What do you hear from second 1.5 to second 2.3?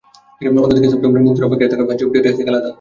থাকা ফ্যান ছবিটি হবে